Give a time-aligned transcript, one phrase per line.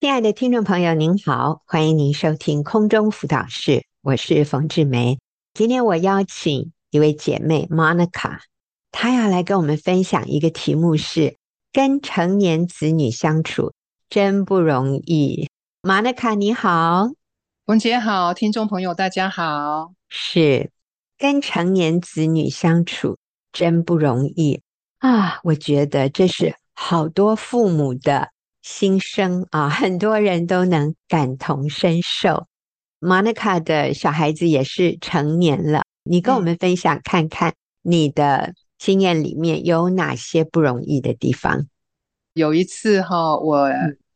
[0.00, 5.18] 亲爱的听众朋友，您好，欢迎您收听空中辅导室，我是冯志梅。
[5.54, 8.38] 今天我邀请一位姐妹 Monica，
[8.92, 11.36] 她要来跟我们分享一个题目是：
[11.72, 13.72] 跟成年子女相处
[14.08, 15.48] 真不容易。
[15.82, 17.08] Monica 你好，
[17.66, 19.94] 冯姐好，听众朋友大家好。
[20.08, 20.70] 是
[21.18, 23.18] 跟成年子女相处
[23.50, 24.62] 真不容易
[24.98, 25.40] 啊！
[25.42, 28.28] 我觉得这是好多父母的。
[28.68, 32.46] 心声啊， 很多人都能感同身受。
[33.00, 41.66] Monica 的小孩子也是成年了，你跟我们分享看看你的经验里面有哪些不容易的地方？
[42.34, 43.70] 有一次哈，我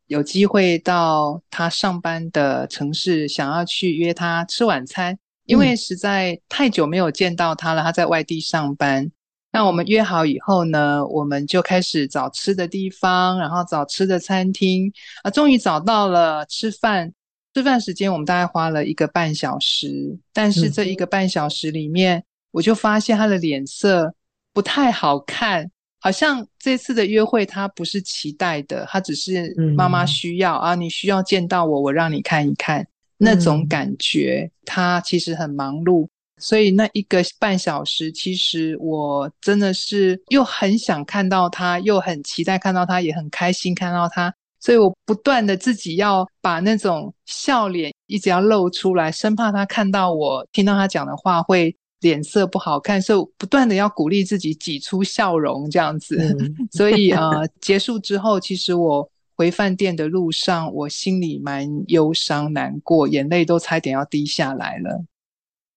[0.06, 9.10] 有机会到他上班的城市，想要去约他吃晚餐，因为实在太久没有见到他了，他在外地上班。
[9.52, 14.90] 那我们约好以后呢，我们就开始找吃的地方，然后找吃的餐厅
[15.22, 17.12] 啊，终于找到了吃饭。
[17.54, 24.14] 吃饭时间我们大概花了一个半小时，但是这一个半小时里面，嗯、我就发现他的脸色
[24.54, 32.86] 不太好看，好像这次的约会他不是期待的，他只是妈妈需要、嗯、啊，你需要见到我，我让你看一看
[33.18, 34.50] 那种感觉。
[34.64, 36.08] 他其实很忙碌。
[36.42, 44.34] 所以那一个半小时，其实我真的是又很想看到他，又很期待看到他，也很开心看到他。
[44.58, 56.16] 所以我不断的自己要把那种笑脸一直要露出来，生怕他看到我，听到他讲的话会脸色不好看，所以我不断的要鼓励自己挤出笑容这样子。
[56.16, 65.04] 嗯、所以呃，结束之后，其实我回饭店的路上，我心里蛮忧伤、难过，眼泪都差点要滴下来了。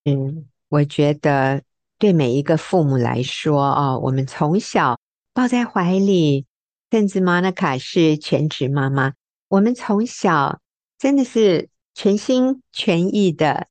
[0.06, 0.46] 嗯。
[0.70, 1.62] 我觉得
[1.98, 5.00] 对每一个父母来说啊，我们从小
[5.34, 6.46] 抱在怀里，
[6.92, 9.14] 甚至 Monica 是全职妈妈，
[9.48, 10.60] 我们从小
[10.98, 13.68] 真的是全心全意的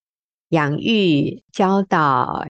[0.50, 2.46] 养育、教导，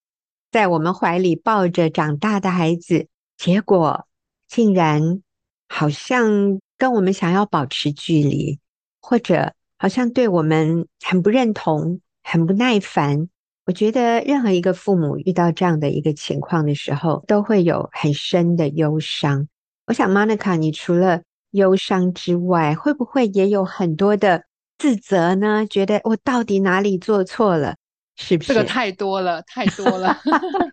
[0.52, 4.06] 在我们怀里抱着长大的孩子，结果
[4.46, 5.22] 竟然
[5.68, 8.60] 好像跟我们想要保持距离，
[9.00, 13.28] 或者好像对我们很不认同、很不耐烦。
[13.66, 19.48] 我觉得任何一个父母遇到这样的一个情况的时候，都会有很深的忧伤。
[19.86, 24.44] 我想，Monica，你除了忧伤之外，会不会也有很多的
[24.76, 25.66] 自责呢？
[25.66, 27.76] 觉得我到底哪里做错了？
[28.16, 28.52] 是不是？
[28.52, 30.14] 这个太多了，太多了。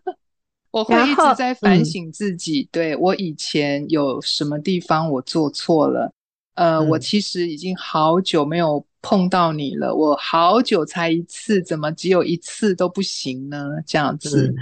[0.72, 6.12] 我会一直在反省自己，嗯、对，我以前有什么地方我做错了？
[6.56, 8.85] 呃，嗯、我其实已经好久没有。
[9.01, 13.57] 碰到你了，我好久才一次，怎么只有一次都不行呢？
[13.85, 14.56] 这样子，嗯、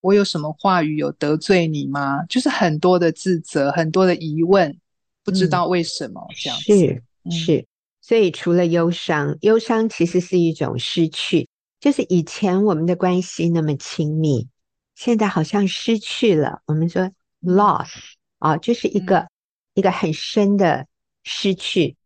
[0.00, 2.24] 我有什么话语有得罪你吗？
[2.24, 4.76] 就是很多的自责，很多的疑问，
[5.22, 6.64] 不知道为什么、嗯、这样子。
[6.64, 7.66] 是是，嗯、
[8.00, 14.48] 所以除了忧伤，忧伤其实是一种失去，就是以前我们的关系那么亲密，
[14.96, 16.62] 现在好像失去了。
[16.66, 17.10] 我们说
[17.42, 17.88] loss
[18.38, 19.28] 啊，就是一个、嗯、
[19.74, 20.86] 一个很深的
[21.22, 21.96] 失去。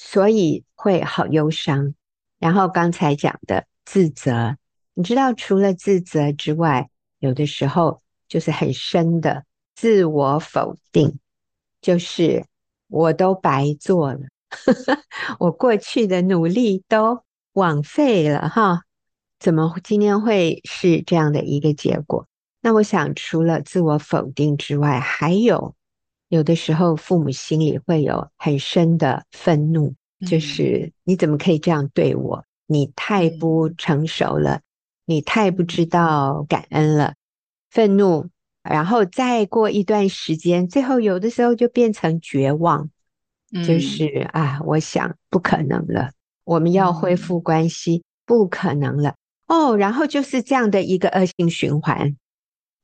[0.00, 1.92] 所以会好忧伤，
[2.38, 4.56] 然后刚才讲的自责，
[4.94, 6.88] 你知道，除了自责之外，
[7.18, 9.44] 有的时候就是很深的
[9.74, 11.18] 自我否定，
[11.80, 12.44] 就是
[12.86, 14.20] 我都白做了，
[15.40, 18.82] 我过去的努力都枉费了哈，
[19.40, 22.28] 怎么今天会是这样的一个结果？
[22.60, 25.74] 那我想，除了自我否定之外，还有。
[26.28, 29.94] 有的时候，父母心里会有很深的愤怒，
[30.26, 32.44] 就是你怎么可以这样对我？
[32.66, 34.60] 你太不成熟了，
[35.06, 37.14] 你太不知道感恩了。
[37.70, 38.28] 愤怒，
[38.62, 42.90] 然后再过一段时间，最后有的时候就变成绝望，
[43.66, 46.10] 就是啊，我想不可能了，
[46.44, 49.14] 我们要恢复关系，不可能了。
[49.46, 52.18] 哦，然后就是这样的一个恶性循环，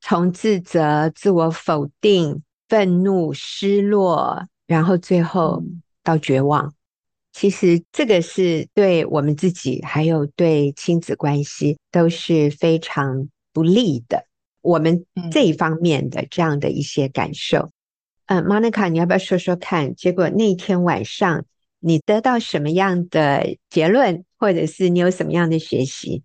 [0.01, 2.41] 从自责、自我否定。
[2.67, 5.63] 愤怒、失落，然后最后
[6.03, 6.73] 到绝望。
[7.31, 14.25] 其实这个是对我们自己，还有对亲子关系都是非常不利的。
[14.61, 17.71] 我们这一方面的这样的一些感受，
[18.27, 19.93] 嗯，Monica，你要不要说说看？
[19.95, 21.45] 结果那天晚上
[21.79, 26.23] 你得到什么样的结论，或者是你有什么样的学习？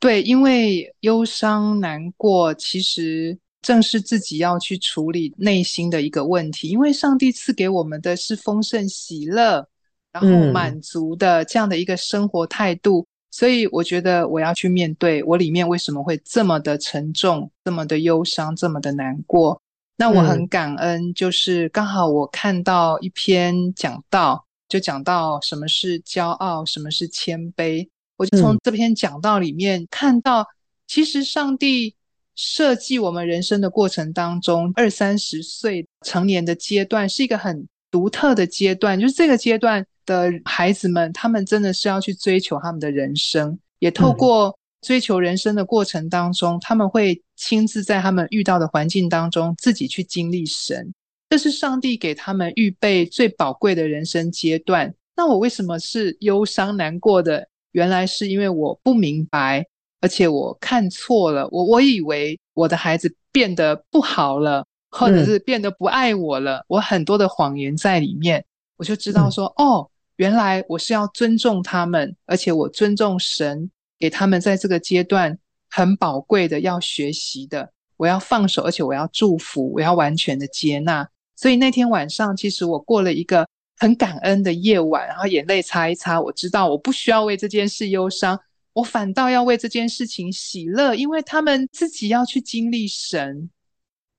[0.00, 3.38] 对，因为忧伤、难过，其实。
[3.62, 9.66] 正是自己要去处理内心的一个问题，因为上帝赐给我们的是丰盛、喜乐，
[10.12, 19.62] 然后满足的这样的一个生活态度，嗯、所以我觉得我要去面对我里面为什么会这么的沉重、这么的忧伤、这么的难过。
[19.96, 27.88] 那我很感恩，就是刚好我看到一篇讲道，就讲到什么是骄傲，什么是谦卑。
[28.16, 30.46] 我就从这篇讲道里面看到，
[30.88, 31.94] 其实上帝
[32.34, 50.92] 设计我们人生的过程当中，二三十岁成年的阶段是一个很独特的阶段，就是这个阶段的孩子们，他们真的是要去追求他们的人生，也透过追求人生的过程当中，他们会亲自在他们遇到的环境当中自己去经历神。
[51.28, 54.94] 这是上帝给他们预备最宝贵的人生阶段。
[55.16, 57.48] 那我为什么是忧伤难过的？
[57.72, 59.64] 原来是因为我不明白，
[60.02, 61.48] 而且我看错了。
[61.50, 66.58] 我我以为我的孩子变得不好了，或者是变得不爱我了。
[66.58, 68.44] 嗯、我很多的谎言在里面，
[68.76, 75.38] 我就知道说，嗯、哦，原来我是要尊重他们，而且我尊重神给他们在这个阶段
[75.70, 77.70] 很宝贵的要学习的。
[77.96, 81.08] 我要放手，而且我要祝福，我要完全的接纳。
[81.36, 83.46] 所以那天晚上，其实我过了一个
[83.78, 88.38] 很感恩的夜晚，然后眼泪擦一擦，我知道我不需要为这件事忧伤，
[88.74, 93.50] 我反倒要为这件事情喜乐，因为他们自己要去经历神。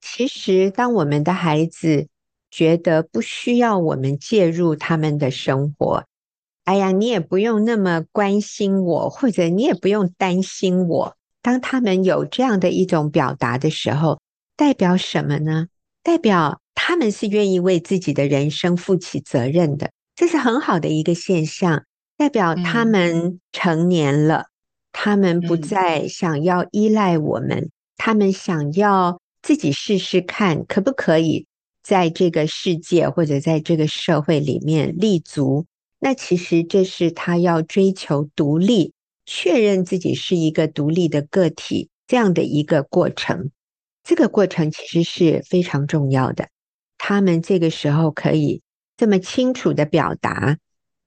[0.00, 2.08] 其实，当我们的孩子
[2.50, 6.04] 觉得不需要我们介入他们的生活，
[6.64, 11.16] 哎呀，你也不用那么关心我，或者你也不用担心我。
[11.42, 14.20] 当他们有这样的一种表达的时候，
[14.56, 15.68] 代表什么呢？
[16.02, 16.60] 代表。
[16.76, 21.84] 他们是愿意为自己的人生负起责任的，这是很好的一个现象，
[22.16, 24.46] 代表他们成年了，嗯、
[24.92, 31.46] 他们不再想要依赖我们，嗯、他们想要自己试试看可不可以
[31.82, 35.66] 在这个世界或者在这个社会里面立足。
[35.98, 38.92] 那其实这是他要追求独立，
[39.26, 43.50] 确认自己是一个独立的个体这样的一个过程。
[44.02, 46.48] 这个过程其实是非常重要的。
[46.98, 48.60] 他们这个时候可以
[48.96, 50.58] 这么清楚的表达，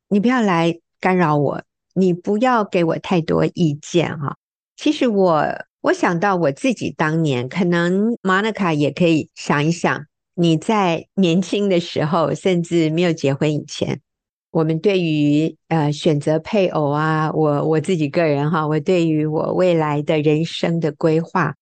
[0.10, 1.62] 你不要来干扰我，
[1.94, 4.36] 你不要给我太多意见哈。
[4.76, 5.46] 其实我
[5.82, 10.06] 我想到我自己当年，可能 Monica 也可以想一想，
[10.36, 14.02] 你在年轻的时候，甚至没有结婚以前，
[14.52, 21.56] 我们对于呃选择配偶啊，我我自己个人哈，我对于我未来的人生的规划。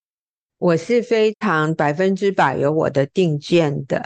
[0.57, 4.01] 我是非常百分之百有我的定见的，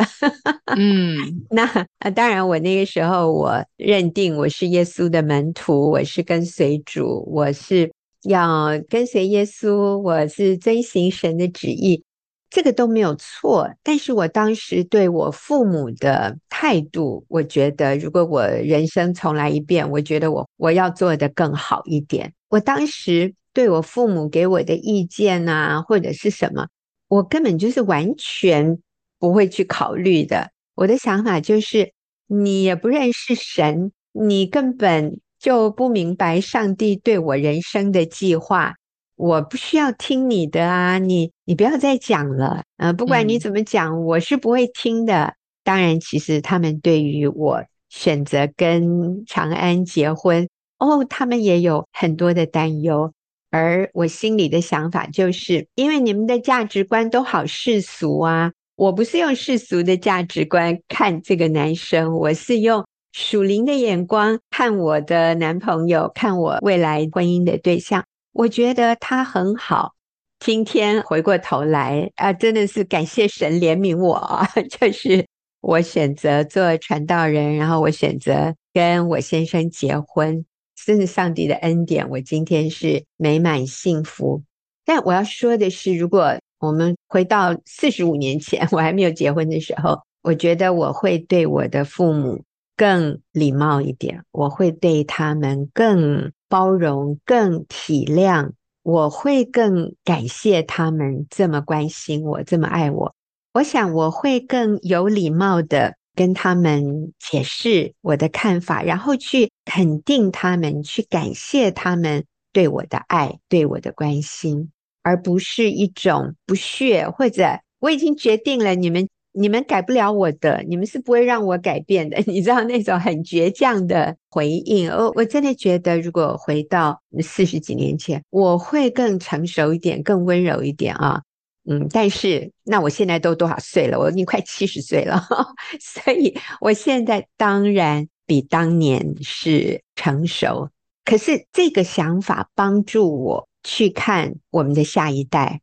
[0.75, 1.63] 嗯， 那
[1.99, 7.91] 啊，当然，我那个时候我认定我是耶稣的门徒，我是跟随主，我是
[8.23, 12.03] 要跟随耶稣，我是遵行神的旨意，
[12.49, 13.69] 这个都没有错。
[13.83, 22.33] 但是我当时对我父母的态度，我觉得如果我人生重来一遍，我觉得我我要做得更好一点。
[22.49, 23.31] 我当时。
[23.59, 26.69] 对我父母给我的意见啊，或者是什么，
[27.09, 28.79] 我根本就是完全
[29.19, 30.51] 不会去考虑的。
[30.75, 31.91] 我的想法就是，
[32.27, 38.75] 你也不认识神，你根本就不明白上帝对我人生的计划。
[39.17, 42.63] 我不需要听你的啊，你你不要再讲了。
[42.77, 45.33] 呃，不管你怎么讲，我是不会听的。
[45.65, 50.47] 当然，其实他们对于我选择跟长安结婚，
[50.77, 53.11] 哦，他们也有很多的担忧。
[53.51, 68.03] 而我心里的想法就是，因为你们的价值观都好世俗啊，我不是用世俗的价值观看这个男生，我是用属灵的眼光看我的男朋友，看我未来婚姻的对象。
[68.33, 69.93] 我觉得他很好。
[70.39, 75.25] 今天回过头来啊，真的是感谢神怜悯我， 就是
[75.59, 80.45] 我选择做传道人，然后我选择跟我先生结婚。
[80.85, 84.41] 这是上帝的恩典，我今天是美满幸福。
[84.85, 92.43] 但我要说的是，如果我们回到四十五年前，我还没有结婚的时候，我觉得我会对我的父母
[92.75, 98.51] 更礼貌一点，我会对他们更包容、更体谅，
[98.83, 103.13] 我会更感谢他们这么关心我、这么爱我。
[103.53, 105.95] 我想我会更有礼貌的。
[106.15, 114.71] 跟他们解释我的看法，然后去肯定他们，去感谢他们对我的爱、对我的关心，
[115.03, 122.17] 而不是一种不屑或者我已经决定了，你们你们改不了我的，你们是不会让我改变的。
[122.25, 124.89] 你知道那种很倔强的回应。
[124.89, 131.21] 我我真的觉得，如果回到四十几年前，我会更成熟一点，更温柔一点啊。
[131.69, 133.99] 嗯，但是那我现在都多少岁了？
[133.99, 135.23] 我已经快七十岁了，
[135.79, 140.69] 所以我现在当然比当年是成熟。
[141.03, 145.61] 可是这个想法帮助我去看我们的下一代，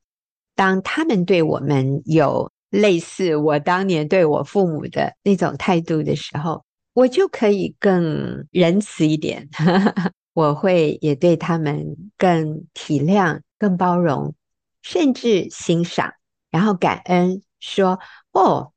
[0.57, 9.49] 当他们对我们有类似我当年对我父母的那种态度的时候，我就可以更仁慈一点，
[10.35, 14.35] 我会也对他们更体谅、更包容，
[14.83, 16.13] 甚至欣赏，
[16.51, 18.01] 然后感恩，说
[18.33, 18.73] ：“哦，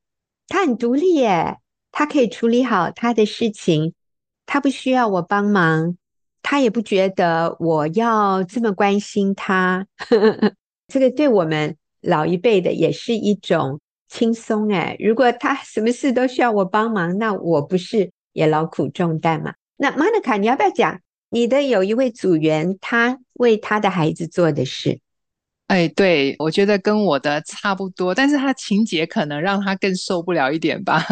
[0.46, 1.58] 他很独立耶，
[1.92, 3.94] 他可以处理好他的事情，
[4.46, 5.96] 他不需要我帮忙，
[6.42, 9.86] 他也不觉得我要这么关心他。
[10.88, 13.80] ”这个对我们老一辈的也是一种。
[14.12, 19.54] 轻松哎，如果他什么事都需要我帮忙，那我不是也劳苦重担吗？
[19.76, 24.98] 那 Monica，你要不要讲你的有一位组员，他为他的孩子做的事？
[25.68, 31.06] 哎，对，我觉得跟我的差不多，但是他情节可能让他更受不了一点吧，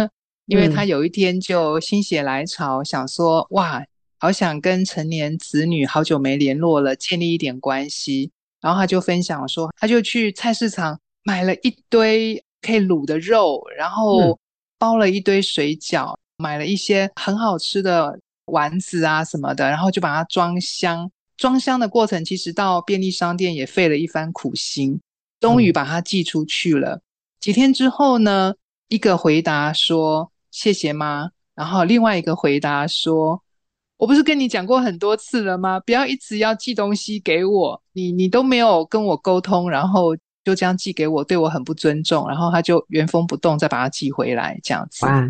[0.49, 3.81] 因为他有一天就心血来潮，想说哇，
[4.19, 12.43] 好想跟成年子女好久没联络了，建立一点关系，然后他就分享说，他就去菜市场买了一堆。
[12.61, 14.37] 可以卤的肉，然后
[14.81, 21.09] 包了一堆水饺，嗯，买了一些很好吃的丸子啊什么的，然后就把它装箱。
[21.37, 25.00] 装箱的过程其实到便利商店也费了一番苦心，
[25.38, 26.97] 终于把它寄出去了。
[26.97, 27.02] 嗯、
[27.38, 28.52] 几天之后呢，
[28.88, 33.41] 一个回答说谢谢吗，然后另外一个回答说，
[33.97, 35.79] 我不是跟你讲过很多次了吗？
[35.81, 40.17] 不要一直要寄东西给我，你你都没有跟我沟通，然后。
[40.45, 45.05] 就这样寄给我，对我很不尊重，然后他就原封不动再把它寄回来，这样子。
[45.05, 45.29] 哇！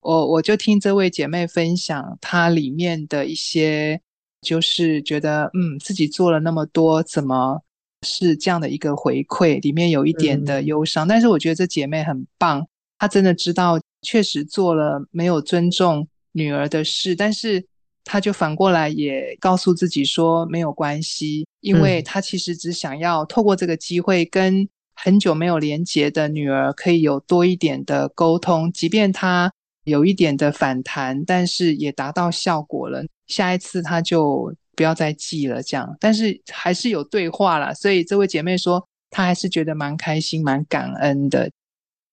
[0.00, 4.00] 我我就听这位姐妹分享她里面的一些，
[4.42, 7.60] 就是觉得嗯，自己做了那么多，怎么
[8.02, 9.60] 是这样的一个回馈？
[9.60, 12.64] 里面有一点的忧伤，嗯、但是我觉得这姐妹很棒，
[12.98, 17.64] 她真的知道确实做了没有尊重女儿的事，但是。
[18.06, 29.50] 他就反过来也告诉自己说没有关系，因为他其实只想要透过这个机会跟很久没有连结的女儿可以有多一点的沟通，即便他
[29.84, 33.02] 有一点的反弹，但是也达到效果了。
[33.26, 37.74] 下一次他就不要再记了，这样，但是还是有对话了。
[37.74, 41.50] 所以这位姐妹说，她还是觉得蛮开心、蛮感恩的。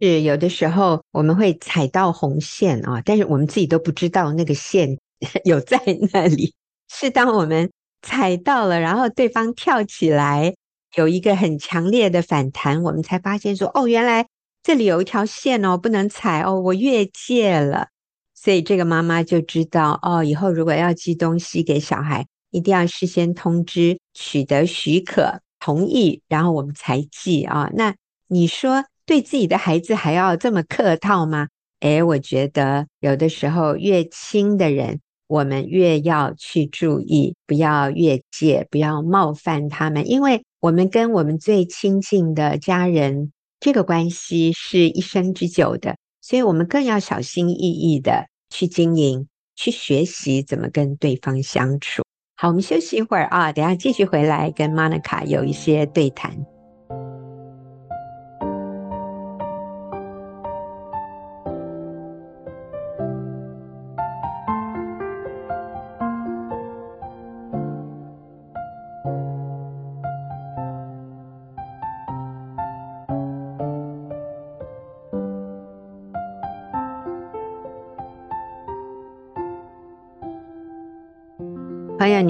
[0.02, 4.98] 是有的时候我们会踩到红线啊，但是我们自己都不知道那个线。
[5.46, 5.80] 有在
[6.12, 6.56] 那里，
[6.90, 7.70] 是当我们
[8.02, 10.56] 踩到了，然后对方跳起来，
[10.96, 14.26] 有一个很强烈的反弹，我们才发现说，哦，原来
[14.64, 17.90] 这里有一条线哦，不能踩哦，我越界了。
[18.34, 27.70] 所以这个妈妈就知道，哦，以后如果要寄东西给小孩，一定要事先通知，取得许可同意，然后我们才寄啊。
[27.76, 27.94] 那
[28.28, 31.48] 你说对自己的孩子还要这么客套吗？
[31.82, 35.00] 诶，我觉得有的时候越亲的人。
[35.28, 43.32] 我们越要去注意，不要越界，不要冒犯他们，因为我们跟我们最亲近的家人
[43.62, 52.04] 这个关系是一生之久的，所以我们更要小心翼翼的去经营，去学习怎么跟对方相处。
[52.36, 56.36] 好，我们休息一会儿啊，等下继续回来跟 Monica 有一些对谈。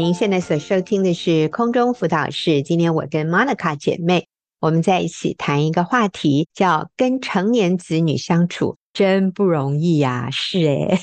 [0.01, 2.63] 您现在所收听的是空中辅导室。
[2.63, 4.27] 今天我跟 Monica 姐妹，
[4.59, 10.29] 我们在一起谈一个话题，叫跟成年子女相处真不容易呀。
[10.31, 10.97] 是诶，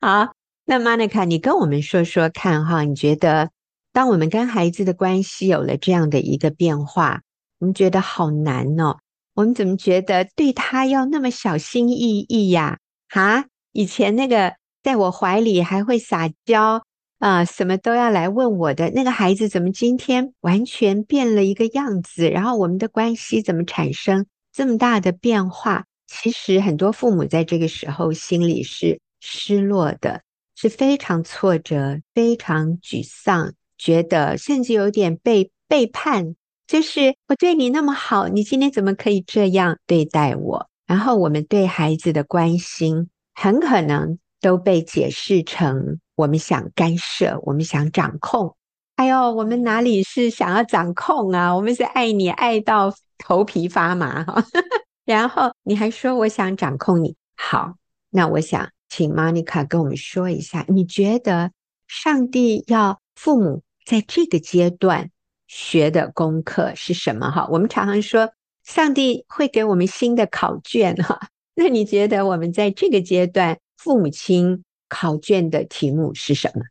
[0.00, 0.32] 好，
[0.64, 3.50] 那 Monica，你跟我们说说看哈，你觉得
[3.92, 7.20] 当我们跟孩子的关系有了这样的一个变化，
[7.58, 8.96] 我们觉得好难哦。
[9.34, 12.78] 我们怎么觉得对他要那么小心翼翼呀？
[13.10, 16.82] 哈，以前那个在我怀里还会撒娇。
[17.18, 22.28] 啊，什么都要来问我的那个孩子，怎么今天完全变了一个样子？
[22.30, 25.84] 然后我们的关系怎么产生这么大的变化？
[26.06, 30.22] 其实很多父母在这个时候心里是失落的，
[30.54, 36.36] 是非常挫折、非常沮丧，觉得甚至有点被背叛。
[36.68, 40.68] 就是我对你那么好，你今天怎么可以这样对待我？
[40.86, 45.98] 然后我们对孩子的关心，很可能都被解释成。
[46.18, 48.56] 我们想干涉，我们想掌控。
[48.96, 51.54] 哎呦，我们哪里是想要掌控啊？
[51.54, 54.44] 我们是爱你爱到头皮发麻哈。
[55.06, 57.14] 然后你还说我想掌控你。
[57.36, 57.74] 好，
[58.10, 61.52] 那我想请 Monica 跟我们说一下，你觉得
[61.86, 65.10] 上帝要父母在这个阶段
[65.46, 67.30] 学的功课是什么？
[67.30, 68.32] 哈，我们常常说
[68.64, 71.28] 上帝会给我们新的考卷哈。
[71.54, 74.64] 那你觉得我们在这个阶段，父母亲？
[74.88, 76.62] 考卷的题目是什么？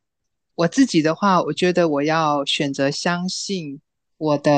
[0.56, 3.80] 我自己的话，我觉得我要选择相信
[4.18, 4.52] 我的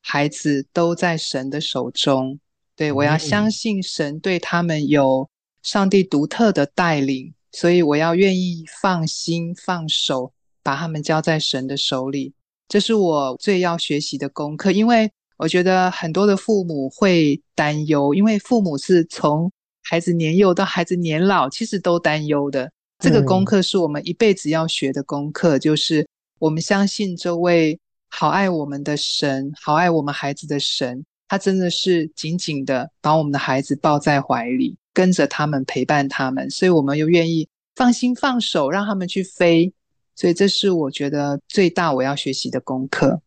[0.00, 2.38] 孩子都在神的手中。
[2.76, 5.28] 对，我要相信神对他们有
[5.62, 12.34] 上帝独特的带领，所以我要愿意放心放手，把他们交在神的手里。
[12.68, 19.50] 这是我最要学习的功课，因为我觉得很多的父母会担忧，因为父母是从
[19.82, 22.70] 孩子年幼到孩子年老，其实都担忧的。
[22.98, 26.06] 这个功课是我们一辈子要学的功课，嗯、就是
[26.40, 27.78] 我们相信这位
[28.08, 39.72] 好爱我们的神，好爱我们孩子的神，他真的是紧紧的把我们的孩子抱在怀里，跟着他们陪伴他们，所以我们又愿意放心放手，让他们去飞。
[40.16, 43.22] 所以这是我觉得最大我要学习的功课，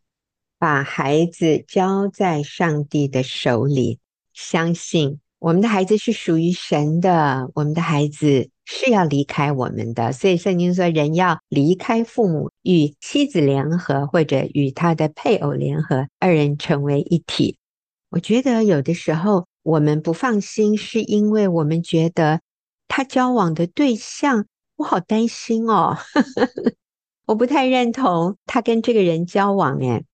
[0.59, 3.99] 把孩子交在上帝的手里，
[4.33, 10.11] 相信我们的孩子是属于神的，我们的孩子是要离开我们的。
[10.11, 17.57] 所以圣经说，人要离开父母，与妻子联合，或者与他的配偶联合，二人成为一体。
[18.11, 22.41] 我觉得有的时候我们不放心，是因为我们觉得
[22.87, 24.45] 他交往的对象，
[24.75, 25.97] 我好担心哦。
[27.25, 30.05] 我不太认同他跟这个人交往诶，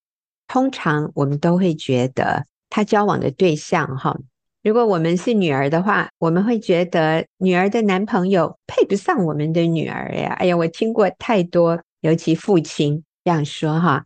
[0.46, 4.18] 通常我们都会觉得他交往的对象哈，
[4.62, 10.34] 如果我们是女儿的话，我们会觉得女儿的男朋友配不上我们的女儿呀。
[10.38, 14.04] 哎呀，我听过太多，尤其父亲这样说哈，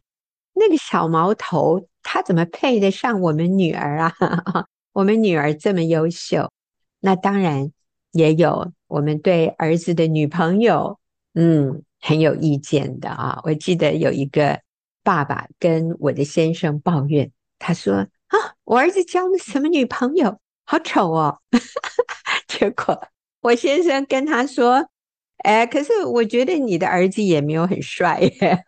[0.54, 4.14] 那个小毛头他怎么配得上我们女儿啊？
[4.92, 6.50] 我们女儿这么优秀，
[7.00, 7.72] 那当然
[8.12, 10.98] 也有我们对儿子的女朋友，
[11.34, 11.82] 嗯。
[12.04, 13.40] 很有意见的啊！
[13.44, 14.60] 我记得有一个
[15.04, 17.30] 爸爸跟我的先生抱怨，
[17.60, 17.94] 他说
[18.26, 20.40] ：“啊，我儿子交了什么女朋友，
[20.72, 21.36] 好丑哦！
[22.48, 22.98] ”结果
[23.42, 24.88] 我先生跟他说
[25.44, 28.64] ：“哎，可是我觉得你的儿子也没有很帅耶，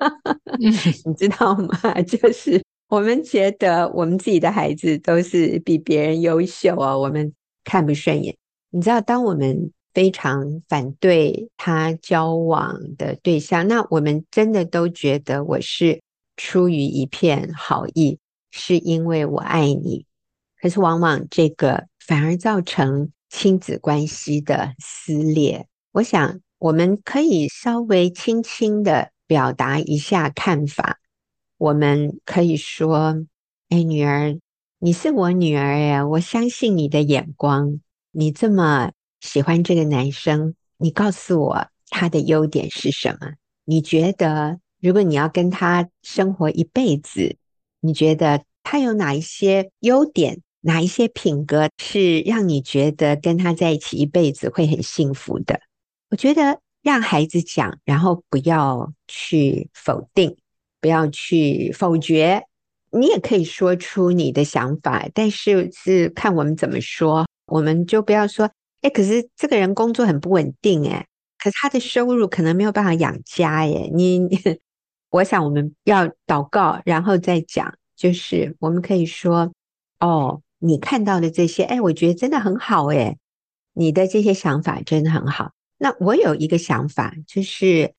[1.06, 1.68] 你知道吗？
[2.06, 7.32] 就是我们觉得我们自己的孩子都是比别人优秀哦，我们
[7.64, 8.36] 看不顺眼。
[8.70, 9.70] 你知道，当我们……
[9.94, 16.02] 非常反对他交往的对象，那我们真的都觉得我是
[16.36, 18.18] 出于一片好意，
[18.50, 20.04] 是因为我爱你。
[20.64, 25.66] 可是往往这个反而造成亲子关系的撕裂。
[25.92, 31.00] 我想我们可以稍微轻轻的表达一下看法。
[31.58, 33.26] 我们可以说
[33.68, 34.38] ：“哎，女儿，
[34.78, 37.78] 你是我女儿呀，我相信你的眼光，
[38.12, 43.34] 你这么。”喜欢这个男生，你告诉我他的优点是什么？
[43.66, 47.36] 你觉得如果你要跟他生活一辈子，
[47.80, 55.60] 你觉得他有哪一些优点，哪一些品格是让你觉得跟他在一起一辈子会很幸福的？
[56.10, 60.36] 我觉得让孩子讲，然后不要去否定，
[60.80, 62.42] 不要去否决，
[62.90, 68.50] 你也可以说出你的想法，但是是看我们怎么说，我们就不要说。
[68.80, 71.06] 哎，可是这个人工作很不稳定，哎，
[71.38, 74.20] 可是他的收入可能没有办法养家，哎，你，
[75.08, 79.50] 我想我们要祷告，然后再讲，就是我们可以说，
[80.00, 83.18] 哦，你看到的这些，哎，我觉得真的很好，哎，
[83.74, 85.52] 你的这些想法真的很好。
[85.76, 87.92] 那我有一个想法，就是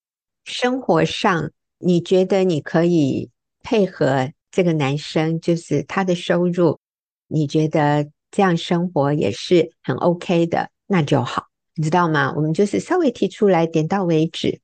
[0.46, 3.30] 生活上你觉得你可以
[3.62, 6.80] 配合这个男生，就是他的收入，
[7.28, 10.72] 你觉得这样生活也是很 OK 的。
[10.88, 12.34] 那就好，你知道吗？
[12.36, 14.60] 我们就是稍微提出来，点到为止，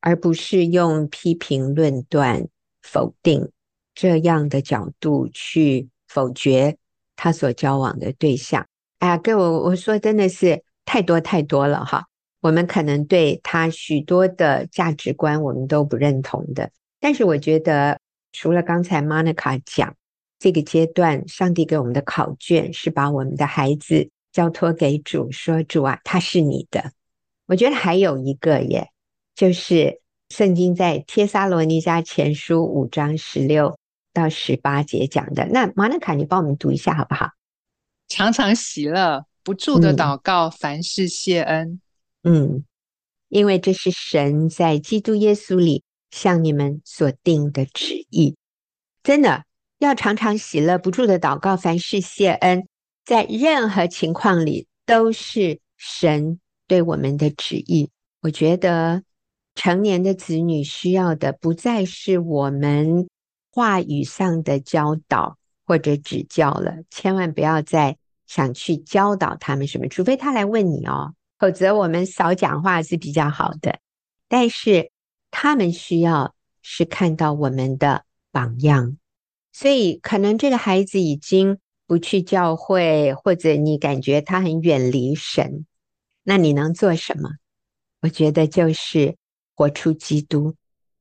[0.00, 2.46] 而不是用批评、论断、
[2.80, 3.50] 否定
[3.92, 6.76] 这样的角度去否决
[7.22, 8.66] 他所交往的对象。
[9.00, 12.06] 哎呀，各位，我我说真的是太多太多了哈。
[12.40, 18.00] 我们可能对他许多的价值观我们都不认同的，但是我觉得
[18.32, 19.94] 除了刚才 Monica 讲
[20.38, 24.08] 这个阶段，上帝给我们的考卷是把我们的孩子。
[24.32, 26.92] 交托给主，说主啊，他是你的。
[27.48, 28.88] 我觉得还有一个耶，
[29.34, 33.76] 就是圣经在帖撒罗尼迦前书五章十六
[34.12, 35.46] 到十八节讲的。
[35.46, 37.30] 那马纳卡，你帮我们读一下好不好？
[38.08, 41.80] 常常喜乐，不住的祷告，嗯、凡事谢恩。
[42.22, 42.64] 嗯，
[43.28, 48.36] 因为这是神在基督耶稣里向你们所定的旨意。
[49.02, 49.44] 真的
[49.78, 52.66] 要常常喜乐，不住的祷告，凡事谢恩。
[53.04, 57.90] 在任何情况里，都是神对我们的旨意。
[58.20, 59.02] 我觉得
[59.54, 63.08] 成年的子女需要的，不再是我们
[63.60, 66.78] 话语上的教导或者指教了。
[66.90, 71.14] 千万不要再想去教导他们什么，除非他来问你哦。
[71.38, 73.78] 否则我们少讲话是比较好的。
[74.28, 74.90] 但是
[75.30, 78.96] 他们需要是看到我们的榜样，
[79.52, 85.66] 所以可能这个孩子已经不去教会，或者你感觉他很远离神，
[86.22, 87.30] 那你能做什么？
[88.02, 89.16] 我觉得就是
[89.54, 90.54] 活出基督，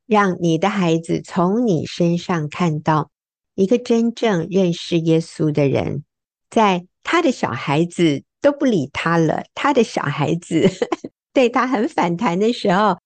[0.10, 3.12] 让你的孩子从你身上看到
[3.54, 6.04] 一个真正认识耶稣的人，
[6.50, 10.68] 在他的小孩子都不理他了，他的小孩子
[11.32, 12.98] 对他很反弹的时候，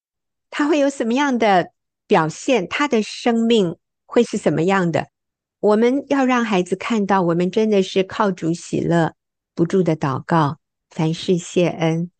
[0.48, 1.72] 他会有什么样的
[2.06, 2.66] 表现？
[2.66, 5.08] 他的生命会是什么样的？
[5.60, 9.12] 我们要让孩子看到，我们真的是靠主喜乐，
[9.54, 10.56] 不住的祷告，
[10.88, 12.10] 凡事谢恩。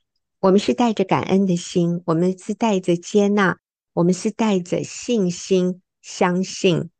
[0.40, 3.57] 我们是带着感恩的心，我们是带着接纳，
[3.94, 6.90] 我们是带着信心，相信，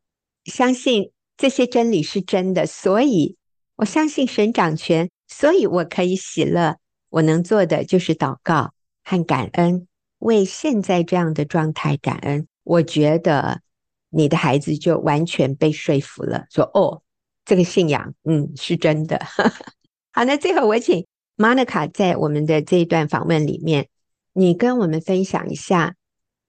[0.45, 2.65] 相信这些真理是真的。
[2.65, 3.37] 所以，
[3.75, 6.77] 我相信神掌权，所以我可以喜乐。
[7.09, 9.87] 我能做的就是祷告和感恩，
[10.19, 12.47] 为现在这样的状态感恩。
[12.63, 13.61] 我觉得
[14.09, 17.03] 你的孩子就完全被说服了，说：“哦，
[17.45, 19.19] 这个信仰，嗯，是真的。
[20.11, 21.05] ”好，那最后我请。
[21.37, 23.89] Monica 在我们的这一段访问里面，
[24.31, 25.95] 你跟我们分享一下，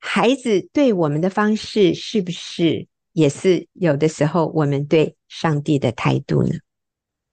[0.08, 6.54] 孩子对我们的方式是不是也是有的时候我们对上帝的态度呢？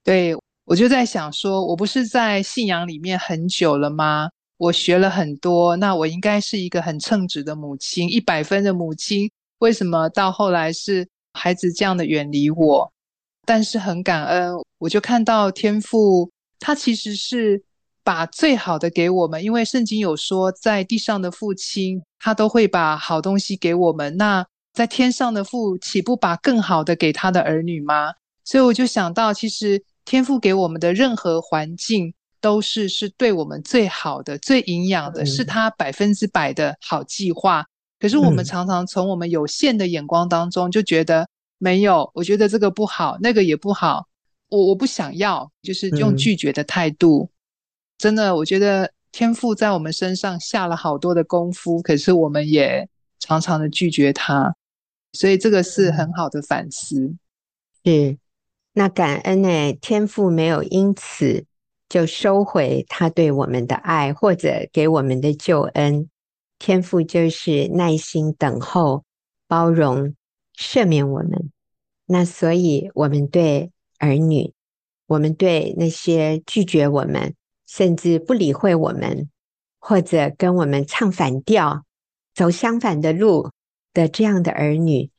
[0.02, 0.34] 对，
[0.64, 4.28] 我就在想说，我不是在信仰里面很久了吗？
[4.56, 9.30] 我学了很多，那我应该是一个很称职的母亲，一百分的母亲。
[9.60, 12.92] 为什么到后来是孩子这样的远离我？
[13.46, 16.30] 但是很感恩，我就看到天父。
[16.58, 17.62] 他其实是
[18.04, 24.16] 把最好的给我们，因为圣经有说，在地上的父亲，他都会把好东西给我们。
[24.18, 28.12] 那在天上的父，岂不把更好的给他的儿女吗？
[28.44, 32.12] 所以我就想到，其实天父给我们的任何环境，
[32.42, 37.64] 都是是对我们最好的、最营养的，是他百分之百的好计划。
[37.98, 44.06] 可是我们常常从我们有限的眼光当中，就觉得没有，我觉得这个不好，那个也不好。
[44.50, 47.30] 我我不想要，就是用拒绝的态度。
[48.04, 52.86] 嗯、真的，我觉得天赋在我们身上下了好多的功夫，可是我们也
[53.18, 54.54] 常常的拒绝他，
[55.14, 57.14] 所以这个是很好的反思。
[57.82, 58.18] 是，
[58.74, 59.72] 那感恩呢？
[59.80, 61.46] 天赋没有因此
[61.88, 66.10] 就收回他对我们的爱，或者给我们的救恩。
[66.58, 69.02] 天赋就是耐心等候、
[69.48, 70.14] 包容、
[70.58, 71.50] 赦免我们。
[72.04, 73.70] 那所以，我们对。
[73.98, 74.52] 儿女，
[75.06, 77.34] 我们对那些拒绝我们，
[77.76, 79.28] 甚至不理会我们，
[79.80, 81.84] 或者跟我们唱反调、
[82.32, 83.50] 走相反的路
[83.92, 85.10] 的这样的儿女，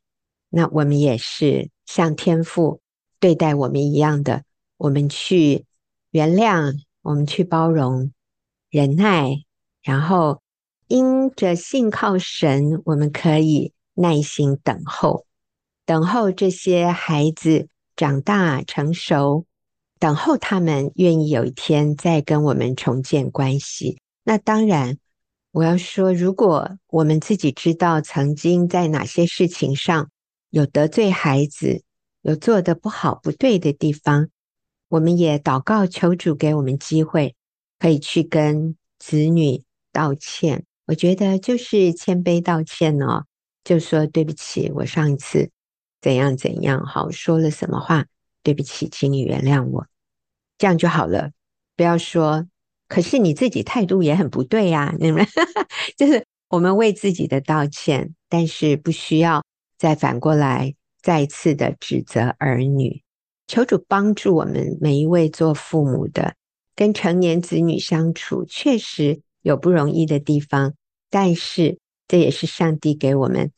[0.47, 2.79] 那我们也是像天父
[3.19, 4.45] 对待我们一样的，
[4.77, 5.65] 我们去
[6.11, 8.13] 原谅，我们去包容、
[8.69, 9.43] 忍耐，
[9.83, 10.41] 然后
[10.87, 15.25] 因着信靠神，我们可以耐心等候，
[15.85, 17.67] 等候这些孩子。
[17.97, 19.45] 长大成熟，
[19.99, 23.99] 等候他们愿意有一天再跟我们重建关系。
[24.23, 24.97] 那当然，
[25.51, 30.09] 我要说，如果我们自己知道曾经在哪些事情上
[30.49, 31.83] 有得罪孩子，
[32.21, 34.29] 有做得不好不对的地方，
[34.89, 37.35] 我们也祷告求主给我们机会，
[37.79, 40.65] 可以去跟子女道歉。
[40.87, 43.25] 我觉得就是谦卑道歉哦，
[43.63, 45.49] 就说对不起，我上一次。
[46.01, 48.05] 怎样怎样好，说了什么话？
[48.45, 49.87] 对不起，请你原谅我，
[50.59, 51.31] 这样就好了。
[51.75, 52.45] 不要说，
[52.87, 54.95] 可是你自己态度也很不对呀、啊。
[54.99, 55.25] 你 们
[55.97, 59.43] 就是我们为自己的道歉，但是不需要
[59.79, 63.01] 再反过来再次的指责儿女。
[63.47, 66.35] 求主帮助我们每一位做父母的，
[66.75, 70.75] 跟成年子女相处确实有不容易的地方，
[71.09, 73.51] 但是这也是上帝给我们。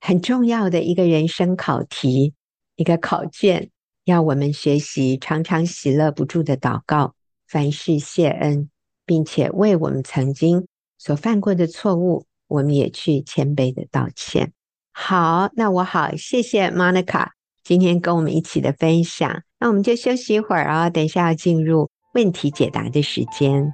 [0.00, 2.34] 很重要的一个人生考题，
[2.76, 3.70] 一个考卷，
[4.04, 7.14] 要我们学习常常喜乐不住的祷告，
[7.48, 8.68] 凡事谢恩，
[9.06, 10.66] 并且为我们曾经
[10.98, 14.52] 所犯过的错误，我们也去谦卑的道歉。
[14.92, 17.28] 好，那我好，谢谢 Monica
[17.62, 23.72] 今天跟我们一起的分享，那我们就休息一会儿啊、哦，等一下要进入问题解答的时间。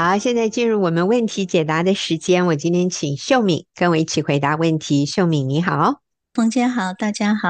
[0.00, 2.46] 好，现在进入我们问题解答的时间。
[2.46, 5.06] 我今天请秀敏跟我一起回答问题。
[5.06, 7.48] 秀敏你好，冯姐好，大家好。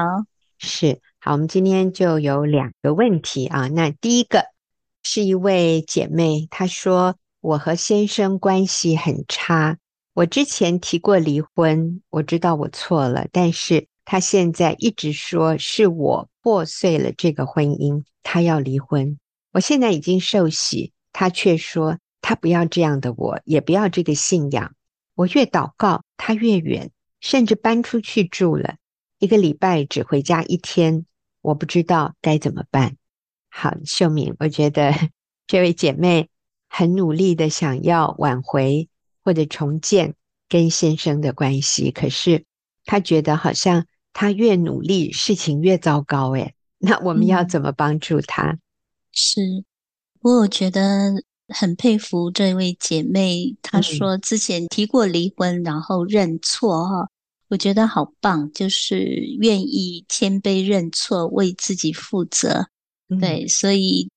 [0.57, 3.67] 是，好，我们今天就有两个问题啊。
[3.67, 4.45] 那第一个
[5.03, 9.77] 是一位姐妹，她说我和先生关系很差，
[10.15, 19.19] 我之前提过离婚，我知道我错了，但是她现在一直说是我破碎了这个婚姻，她要离婚。
[19.51, 21.99] 我现在已经受洗，她却说。
[22.21, 24.75] 他不要这样的我，也不要这个信仰。
[25.15, 28.75] 我越祷告，他越远，甚至搬出去住了。
[29.17, 31.05] 一个礼拜只回家一天，
[31.41, 32.95] 我不知道该怎么办。
[33.49, 34.93] 好，秀敏，我觉得
[35.47, 36.29] 这位姐妹
[36.69, 38.87] 很努力的想要挽回
[39.23, 40.15] 或者重建
[40.47, 42.45] 跟先生的关系，可是
[42.85, 46.31] 她觉得好像她越努力，事情越糟糕。
[46.31, 48.51] 诶，那我们要怎么帮助她？
[48.51, 48.59] 嗯，
[49.11, 49.41] 是，
[50.21, 51.23] 不过我觉得。
[51.49, 57.09] 很佩服这位姐妹，她说之前提过离婚，然后认错哈，
[57.49, 58.99] 我觉得好棒，就是
[59.39, 62.67] 愿意谦卑认错，为自己负责。
[63.19, 64.09] 对，所以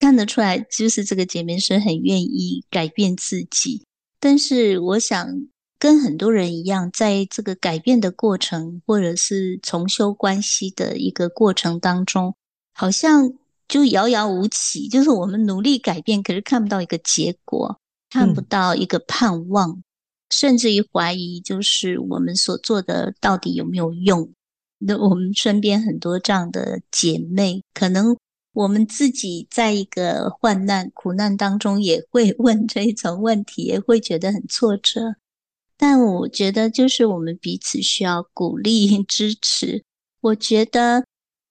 [0.00, 3.84] 看得出来，就是这个姐妹是很愿意改变自己。
[4.18, 5.26] 但是我想
[5.78, 12.34] 跟很多人一样，在这个改变的过程，或者是重修关系的一个过程当中，
[12.72, 13.32] 好像。
[13.72, 17.80] 就遥遥无期，就是我们努力改变，可是看不到一个结果，
[18.10, 19.82] 看不到一个盼望，嗯、
[20.28, 24.30] 甚至于怀疑，就是我们所做的到底有没有用？
[24.76, 28.14] 那我们身边很多这样的姐妹，可能
[28.52, 35.14] 我们自己在一个患难、苦难当中，也会问这一层问题，也会觉得很挫折。
[35.78, 39.82] 但我觉得，就是我们彼此需要鼓励、支持。
[40.20, 41.06] 我觉得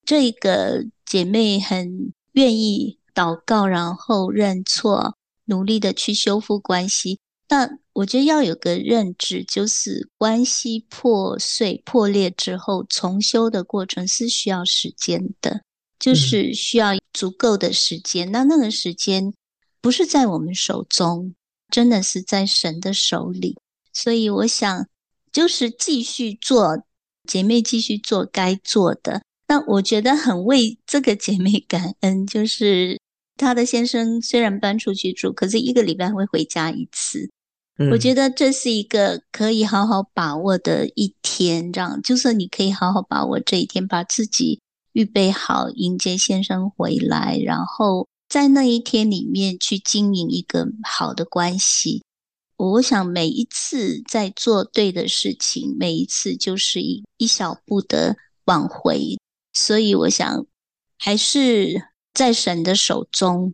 [0.05, 0.85] 这个。
[1.11, 7.19] 姐妹很愿意祷告，然后认错，努力的去修复关系。
[7.49, 15.63] 那我觉得要有个认知，就是关系破碎、破裂之后，重修的过程是需要时间的，
[15.99, 18.29] 就是需要足够的时间。
[18.29, 19.33] 嗯、那那个时间
[19.81, 21.35] 不是在我们手中，
[21.69, 23.57] 真的是在神的手里。
[23.91, 24.87] 所以我想，
[25.29, 26.85] 就是继续做，
[27.27, 29.23] 姐妹继续做该做的。
[29.51, 32.97] 那我觉得很为这个姐妹 感恩，就是
[33.35, 37.29] 她的先生虽然搬出去住，可是一个礼拜会回家一次。
[37.77, 44.61] 嗯，我觉得这是一个可以好好把握的一天，这样就是你可以好好把握这一天，把自己
[44.93, 52.01] 预备好迎接先生回来，然后在那一天里面去经营一个好的关系。
[52.55, 59.17] 我想每一次在做对的事情，每一次就是一一小步的挽回。
[59.53, 60.45] 所以我想，
[60.97, 63.53] 还是在神的手中，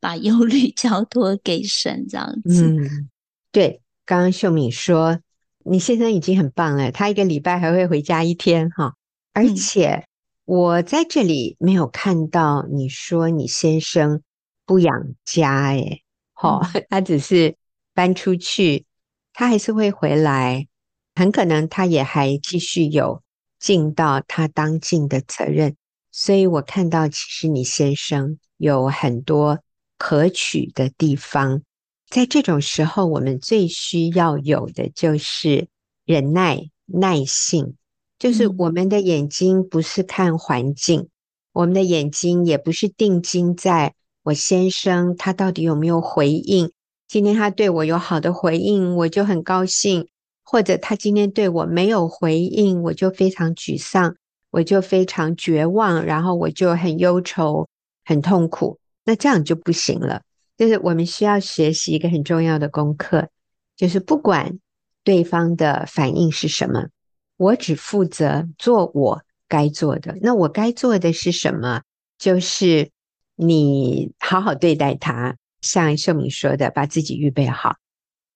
[0.00, 2.66] 把忧虑 交托给神，这样子。
[2.66, 3.08] 嗯，
[3.52, 3.82] 对。
[4.04, 5.20] 刚刚秀敏说，
[5.66, 8.94] 你先生已经很棒了，他一个礼拜还会回家一天，哈。
[9.34, 10.06] 而且
[10.46, 14.22] 我在这里没有看到你说你先生
[14.64, 16.02] 不养家，诶，
[16.40, 17.56] 哦，他只是
[17.92, 18.86] 搬出去，
[19.34, 20.66] 他还是会回来，
[21.14, 23.22] 很可能他也还继续有。
[23.58, 25.76] 尽到他当尽的责任，
[26.10, 29.60] 所以我看到其实你先生有很多
[29.96, 31.62] 可取的地方。
[32.08, 35.68] 在这种时候，我们最需要有的就是
[36.04, 37.74] 忍耐、耐性。
[38.18, 41.08] 就是我们的眼睛不是看环境，嗯、
[41.52, 43.94] 我们的眼睛也不是定睛在
[44.24, 46.72] 我先生他到底有没有回应。
[47.06, 50.08] 今天他对我有好的回应，我就很高兴。
[50.50, 54.16] 或者他今天对我没有回应，我就非常沮丧，
[54.50, 57.68] 我就非常绝望，然后我就很忧愁、
[58.02, 58.78] 很痛苦。
[59.04, 60.22] 那这样就不行了。
[60.56, 63.28] 就是我们需要学习一个很重要的功课，
[63.76, 64.58] 就是不管
[65.04, 66.88] 对方的反应是什么，
[67.36, 70.16] 我只负责做我该做的。
[70.22, 71.82] 那我该做的是什么？
[72.16, 72.90] 就是
[73.36, 77.76] 你好好对待他，像秀敏说的，把自己预备好。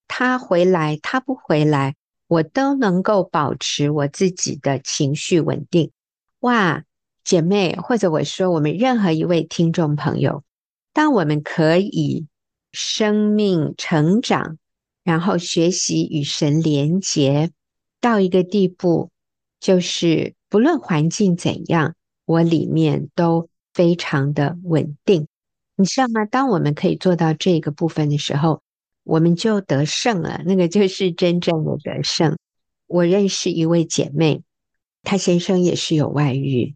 [0.07, 1.95] 他回来，他不回来。
[2.33, 5.91] 我都能够保持我自己的情绪稳定。
[6.41, 6.83] 哇，
[7.25, 10.43] 姐妹，或者我说我们任何一位听众朋友，
[10.95, 12.27] 当我们可以
[12.73, 14.57] 生命成长，
[15.05, 17.51] 然后学习与神连结
[18.01, 19.11] 到一个地步，
[19.61, 25.27] 就是不论环境怎样，我里面都非常的稳定。
[25.77, 26.25] 你知道吗？
[26.25, 28.63] 当我们可以做到这个部分的时候，
[29.05, 32.37] 我们就得胜了，那个就是真正的得胜。
[32.87, 34.43] 我认识一位姐妹，
[35.03, 36.75] 她先生也是有外遇，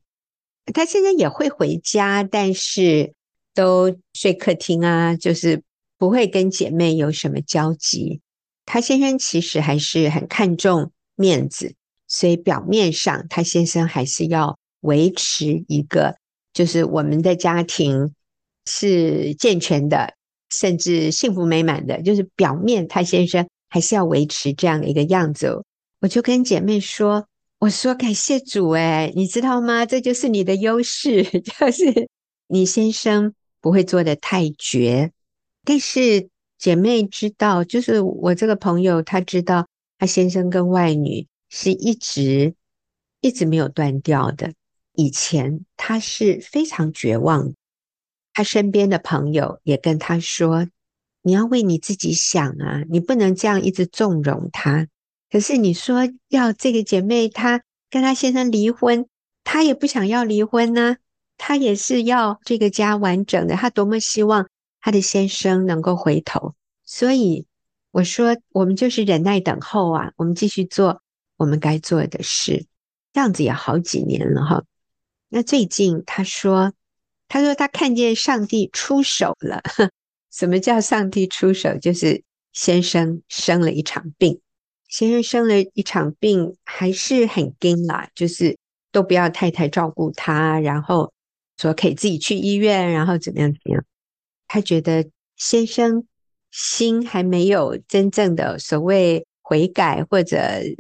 [0.73, 3.15] 她现在也会回家，但是
[3.55, 5.63] 都睡客厅啊，就是
[5.99, 8.21] 不会跟姐妹有什么交集。
[8.69, 11.77] 他先生其实还是很看重面子，
[12.09, 16.17] 所以表面上他先生还是要维持一个，
[16.53, 18.13] 就是我们的家庭
[18.67, 20.16] 是健全的，
[20.59, 22.01] 甚至幸福美满的。
[22.03, 25.63] 就是表面他先生还是要维持这样的一个样子。
[26.01, 27.27] 我就跟姐妹说
[27.61, 29.85] ：“我说感谢主，诶，你知道吗？
[29.85, 32.09] 这就是你的优势， 就是
[32.47, 35.13] 你先生不会做得太绝，
[35.65, 42.55] 但是。”姐妹知道，就是我这个朋友，他知道他先生跟外女是一直
[43.21, 44.51] 一直没有断掉的。
[44.95, 47.53] 以前他是非常绝望，
[48.37, 50.69] 他身边的朋友也跟他说
[51.25, 54.89] ：“你要为你自己想啊，你不能这样一直纵容他。”
[55.33, 59.07] 可是你说要这个姐妹，她跟她先生离婚，
[59.43, 60.99] 她也不想要离婚呢，
[61.39, 64.47] 她也是要这个家完整的，她多么希望。
[64.83, 67.47] 她的先生能够回头，所以
[67.91, 71.01] 我说，我们就是忍耐等候啊，我们继续做
[71.39, 72.67] 我们该做的事，
[73.15, 74.63] 这样子也好几年了哈。
[75.31, 76.75] 那最近他说，
[77.29, 79.63] 他说他看见上帝出手了。
[80.33, 81.79] 什么叫上帝出手？
[81.79, 84.41] 就是先生生了一场病，
[84.89, 88.59] 先生生了一场病，还是很惊啦，就是
[88.93, 91.13] 都不要太太照顾他，然后
[91.57, 93.85] 说可以自己去医院，然后怎么样怎么样。
[94.47, 96.07] 他觉得先生
[96.51, 100.39] 心还没有真正的所谓悔改，或者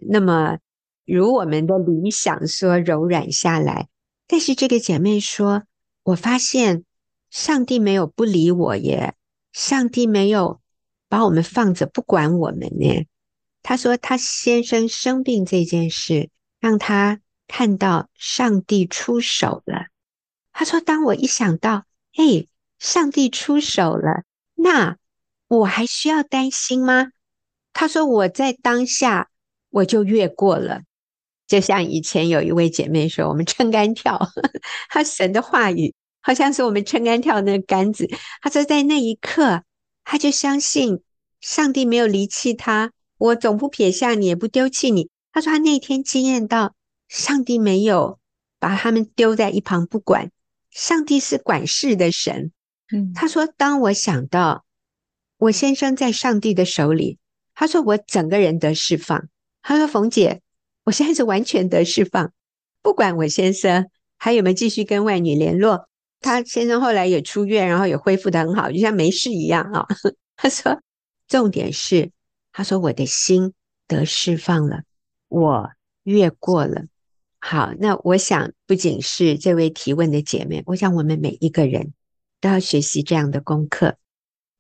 [0.09, 0.59] 那么
[1.07, 3.89] 如我们的理想说柔软下来。
[4.27, 5.65] 但是这个姐妹说
[6.07, 6.85] ：“我发现
[7.31, 9.16] 上帝没有不理我耶，
[9.53, 10.61] 上帝没有
[11.09, 13.07] 把我们放着不管我们呢。”
[13.64, 19.87] 她说：“她先生生病这件事，让她看到上帝出手了。”
[20.55, 24.99] 她说：“当我一想到，嘿。”上帝出手了，那
[25.49, 27.07] 我还需要担心吗？
[27.73, 29.31] 他说：“我在当下
[29.71, 30.83] 我就越过了，
[31.47, 34.19] 就像以前有一位姐妹说，我们撑杆跳，
[34.91, 38.09] 她神的话语好像是我们撑杆跳那个杆子。
[38.43, 39.63] 她说在那一刻，
[40.05, 41.03] 她就相信
[41.41, 45.09] 上帝没有离弃她，我总不撇下你，也不丢弃你。
[45.33, 46.75] 他说他那天惊艳到
[47.09, 48.19] 上帝没有
[48.59, 50.31] 把他们丢在一旁不管，
[50.71, 52.53] 上帝是管事的神。”
[52.91, 54.65] 嗯，他说：“当我想到
[55.39, 57.19] 我先生在上帝的手里，
[57.55, 59.29] 他说我整个人得释放。
[59.61, 60.41] 他说冯姐，
[60.87, 62.33] 我现在是完全得释放，
[62.81, 65.88] 不管我先生还有没有继续跟外女联络，
[66.20, 69.87] 他先生后来也出院，然后也恢复得很好，就像没事一样啊。
[70.38, 70.81] 他说，
[71.27, 72.12] 重点是，
[72.53, 73.53] 他说我的心
[73.88, 74.85] 得释放了，
[75.29, 75.70] 我
[76.05, 76.85] 越过了。
[77.40, 81.92] 好，那我想不仅是这位提问的姐妹，我想我们每一个人。”
[82.38, 83.96] 都要学习这样的功课。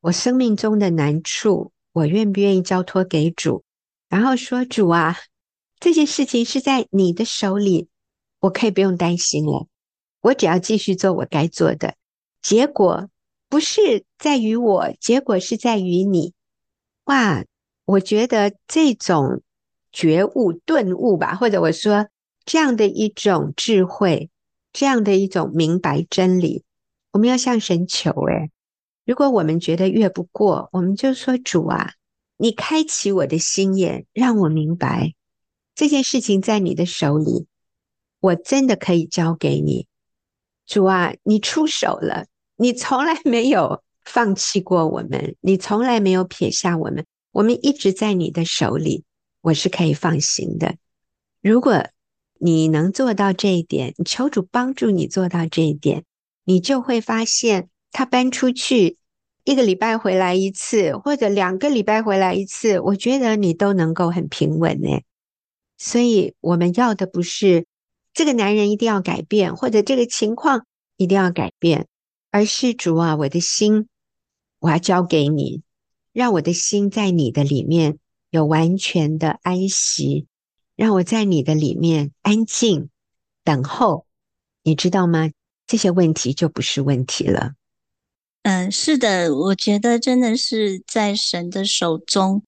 [0.00, 3.64] 我生命中的难处，我愿不愿意交托给主？
[4.08, 5.14] 然后说：“主啊，
[5.78, 7.88] 这件事情是在你的手里，
[8.40, 9.66] 我可以不用担心了。
[10.20, 11.94] 我只要继续做我该做的。
[12.42, 13.08] 结果
[13.48, 16.32] 不是在于我，结果是在于你。”
[17.04, 17.44] 哇，
[17.84, 19.42] 我觉得这种
[19.92, 22.08] 觉悟、顿悟吧，或者我说
[22.44, 24.30] 这样的一种智慧，
[24.72, 26.64] 这样的一种明白真理。
[27.12, 28.50] 我们要向神求，诶，
[29.04, 31.92] 如果我们觉得越不过，我们就说主啊，
[32.36, 35.14] 你开启我的心眼，让我明白
[35.76, 37.46] 这件事情在你的手里，
[38.18, 39.86] 我真的可以交给你。
[40.66, 49.04] 主啊，你出手了，你从来没有放弃过我们，你从来没有撇下我们，我们一直在你的手里，
[49.42, 50.76] 我是可以放心的。
[51.42, 51.86] 如果
[52.40, 56.04] 你能做到这一点，求主帮助你做到这一点。
[56.48, 58.98] 你就会发现，他搬出去
[59.44, 65.00] 一个礼拜回来一次，或者两个礼拜回来一次，我觉得你都能够很平稳呢。
[65.78, 67.66] 所以我们要的不是
[68.14, 71.86] 这个男人一定要改变，或者这个情况一定要改变，
[72.30, 73.88] 而是主啊，我的心
[74.58, 75.62] 我要交给你，
[76.12, 77.98] 让我的心在你的里面
[78.30, 80.26] 有完全的安息，
[80.76, 82.88] 让我在你的里面安静
[83.44, 84.06] 等候，
[84.62, 85.30] 你知道吗？
[85.66, 87.52] 这些问题就不是问题了。
[88.42, 92.44] 嗯，是的，我觉得真的是在神的手中，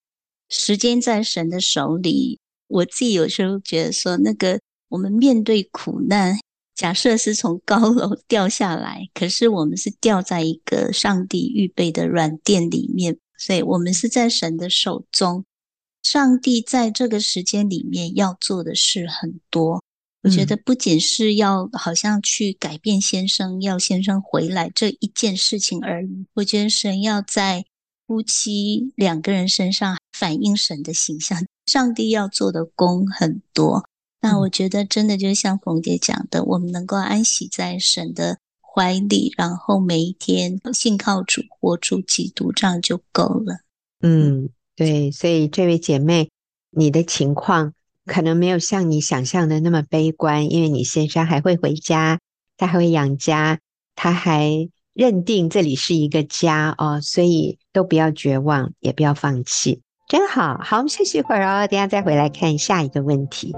[0.48, 2.40] 时间在神的手里。
[2.68, 6.38] 我自己有时候觉得说，那个我们面对苦难，
[6.74, 15.44] 假设是从高楼 掉下来，可是我们是掉在一个上帝预备的软垫里面，所以我们是在神的手中。
[16.04, 19.82] 上帝在这个时间里面要做的事很多。
[20.22, 26.26] 我觉得不仅是要好像去改变先生，要先生回来这一件事情而已。
[26.34, 27.64] 我觉得神要在
[28.06, 31.38] 夫妻两个人身上反映神的形象。
[31.66, 33.84] 上帝要做的功很多，
[34.22, 43.60] 那我觉得真的就像冯姐讲的，我们能够安息在神的怀里，然后每一天信靠主，活出基督，这样就够了。
[44.00, 46.30] 嗯，对，所以这位姐妹，
[46.70, 47.74] 你的情况
[48.06, 52.18] 可能没有像你想象的那么悲观，因为你先生还会回家，
[52.56, 53.60] 他还会养家，
[53.94, 59.82] 他还认定这里是一个家哦，所以都不要绝望，也不要放弃。
[60.08, 63.54] 真好，好，我们休息一会儿哦，等下再回来看下一个问题。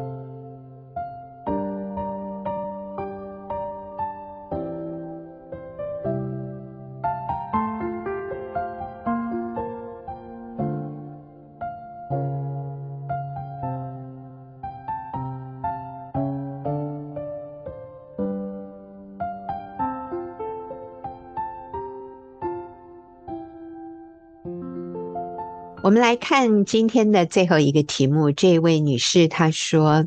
[25.90, 28.30] 我们来看今天的最后一个题目。
[28.30, 30.06] 这位女士她说：“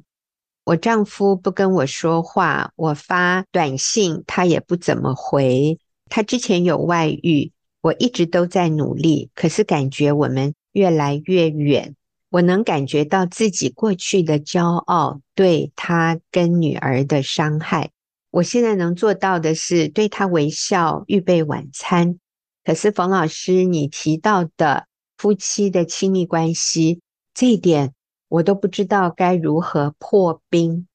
[0.63, 5.77] 我丈夫不跟我说话，我发短信他也不怎么回。
[6.09, 11.97] 他之前有外遇，我一直都在努力，可是感觉我们越来越远。
[12.29, 17.89] 我能感觉到自己过去的骄傲对他跟女儿的伤害。
[18.31, 22.19] 我现在能做到的是对他微笑，预备晚餐。
[22.63, 24.85] 可是冯老师，你提到的。”
[25.23, 26.99] 夫妻的亲密关系，
[27.33, 27.93] 这一点
[28.27, 30.85] 我都不知道该如何破冰。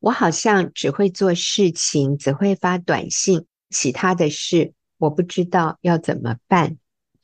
[0.00, 6.76] 我好像只会做事情，只会发短信，其他的事我不知道要怎么办。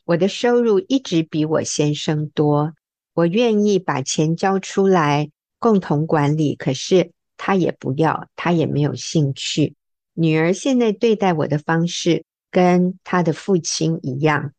[0.05, 2.72] 我的收入一直比我先生多，
[3.14, 9.74] 我愿意把钱交出来共同管理，可是他也不要，他也没有兴趣。
[10.12, 14.52] 女儿现在对待我的方式跟她的父亲一样。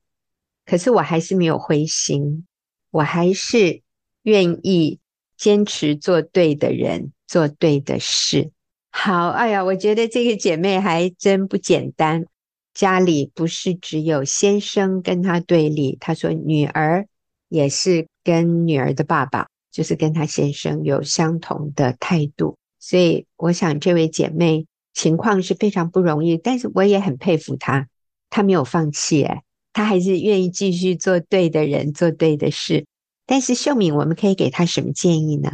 [0.65, 2.45] 可是我还是没有灰心，
[2.91, 3.81] 我还是
[4.23, 4.99] 愿意
[5.37, 8.51] 坚持做对的人，做对的事。
[8.89, 12.25] 好，哎呀，我觉得这个姐妹还真不简单。
[12.73, 17.07] 家里不是只有先生跟她对立，她说女儿
[17.47, 22.57] 也是跟女儿的爸爸，就是跟她先生有相同的态度。
[22.79, 27.87] 所以我想这位姐妹情况是非常不容易，但是我也很佩服她，
[28.29, 29.43] 她没有放弃，哎。
[29.75, 32.85] 他还是愿意继续做对的人，做对的事。
[33.25, 35.51] 但是秀敏，我们可以给他什么建议呢？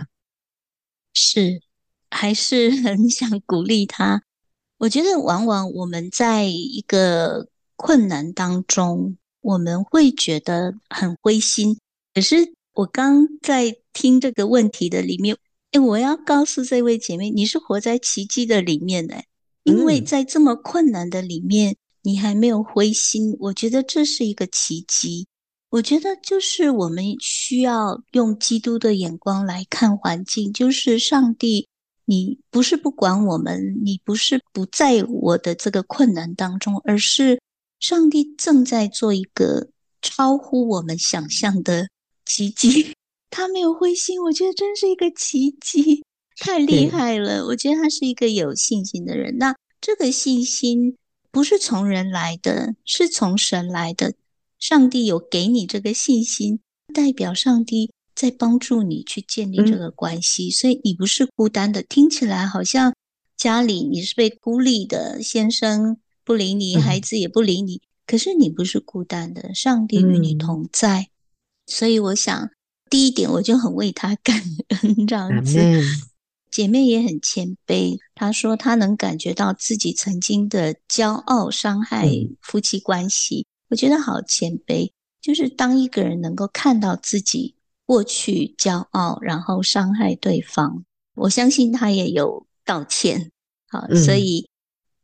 [1.12, 1.60] 是，
[2.12, 4.22] 还是 很想鼓励他。
[4.78, 11.80] 我觉得，往往我们在一个困难当中，我们会觉得很灰心。
[12.14, 15.36] 可是，我刚在听这个问题的里面，
[15.72, 19.24] 诶，我要告诉这位姐妹，你是活在奇迹的里面的，
[19.64, 21.76] 因为在这么困难的里面。
[22.04, 25.28] 你还没有灰心，我觉得这是一个奇迹。
[25.70, 31.70] 我觉得就是我们需要用基督的眼光来看环境，就是上帝，
[32.04, 37.40] 你不是不管我们，你不是不在我的这个困难当中，而是
[37.80, 39.70] 上帝正在做一个
[40.02, 41.88] 超乎我们想象的
[42.26, 42.94] 奇迹。
[43.32, 46.04] 他没有灰心，我觉得真是一个奇迹，
[46.36, 47.46] 太厉害了。
[47.46, 49.38] 我觉得他是一个有信心的人。
[49.38, 50.98] 那这个信心。
[51.32, 54.14] 不是从人来的，是从神来的。
[54.60, 56.60] 上帝有给你这个信心，
[56.94, 61.82] 代表上帝在帮助你去建立这个关系，嗯、所以你不是孤单的。
[61.82, 62.94] 听起来好像
[63.36, 71.02] 家里你是被孤立的，先生不理你，孩子也不理你，嗯、可是你不是孤单的，上帝与你同在。
[71.02, 71.10] 嗯、
[71.66, 72.52] 所以我想，
[72.90, 75.58] 第一点我就很为他感恩，这样子。
[76.52, 82.10] 嗯姐妹也很谦卑，她说她能感觉到自己曾经的骄傲伤害
[82.42, 83.46] 夫妻关系。
[83.48, 84.92] 嗯、我觉得好谦卑，
[85.22, 90.84] 就是当一个人能够看到自己过去骄傲，然后伤害对方，
[91.16, 93.32] 我相信他也有道歉。
[93.70, 94.50] 好，嗯、所以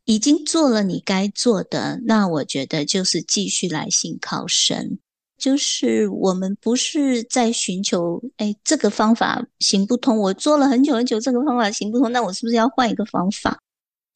[0.03, 4.99] 已经做了你该做的，那我觉得就是继续来信靠神。
[5.37, 10.17] 就是我们不是在寻求，哎，这个方法行不通。
[10.17, 13.59] 我做了很久很久，这个方法行不通，那我是不是要换一个方法？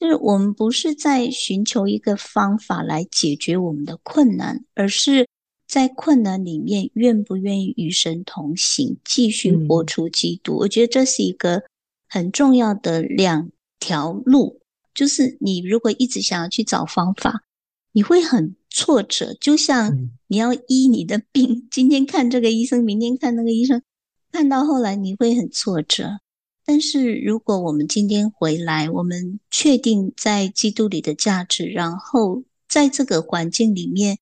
[0.00, 5.28] 就是我们不是在寻求一个方法来解决我们的困难，而是
[5.68, 10.56] 在困难里面愿不愿意与神同行，继续活出基督。
[10.56, 10.58] 嗯。
[10.58, 11.62] 我觉得这是一个
[12.08, 13.48] 很重要的两
[13.78, 14.60] 条路。
[14.92, 17.44] 就是你如果一直想要去找方法，
[17.92, 23.82] 你会很挫折，就像你要医你的病， 今天看这个医生，明天看那个医生，
[24.32, 26.18] 看到后来你会很挫折。
[26.64, 34.18] 但是如果我们今天回来，我们确定在基督里的价值，然后在这个环境里面，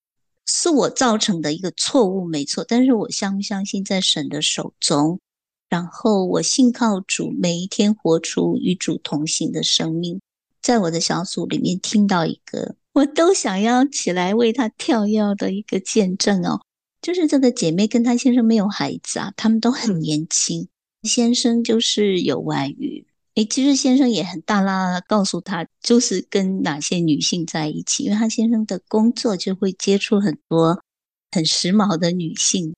[0.46, 2.64] 是我造成的一个错误，没错。
[2.66, 5.20] 但是我相不相信在神的手中？
[5.68, 10.20] 然后我信靠主，每一天活出与主同行的生命。
[10.60, 16.60] 在我的小组里面听到一个，我都想要起来为他跳跃的一个见证哦，
[17.00, 20.68] 就是这个姐妹跟她先生没有孩子啊，他们都很年轻，
[21.02, 23.06] 先生就是有外遇。
[23.36, 30.82] 诶，其实先生也很大剌剌告诉他，就是跟哪些女性在一起，因为他先生的工作就会接触很多
[31.30, 32.74] 很时髦的女性。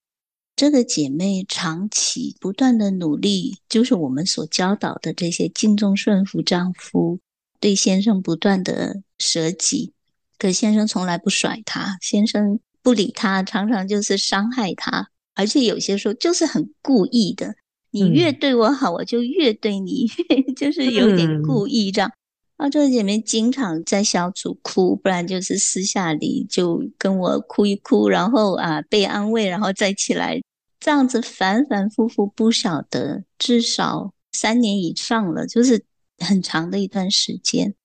[0.55, 7.19] 这个姐妹长期不断的努力，就是我们所教导的这些敬重顺服丈夫，
[7.59, 9.95] 对先生不断的舍己，
[10.43, 17.55] 可先生从来不甩他，先生不理他，常常就是伤害他，而且有些时候就是很故意的。
[17.93, 22.11] 你越对我好，我就越对你，嗯、就是有点故意这样。
[22.57, 30.43] 啊，这个姐妹经常在小组哭，不然就是私下里就跟我哭一哭，然后啊被安慰，然后再起来，
[30.81, 35.85] 这样子反反复复不晓得至少三年以上了，就是
[36.19, 37.77] 很长的一段时间。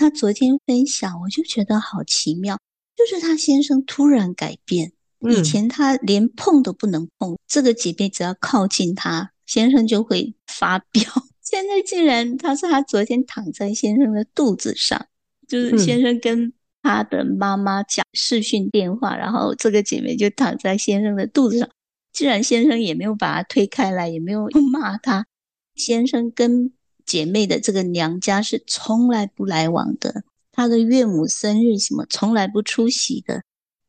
[0.00, 2.58] 她昨天分享，我就觉得好奇妙，
[2.96, 9.30] 就是她先生突然改变，以前她连碰都不能碰，这个姐妹只要靠近他。
[9.44, 11.02] 先生就会发飙，
[11.42, 15.06] 现在竟然他说他昨天躺在先生的肚子上，
[15.48, 21.68] 就是先生跟他的妈妈讲视讯电话，然后这个姐妹就躺在先生的肚子上，
[22.12, 25.26] 竟然先生也没有把他推开来，也没有骂他。
[25.74, 26.72] 先生跟
[27.10, 33.42] 姐妹的这个娘家是从来不来往的，她的岳母生日什么从来不出席的，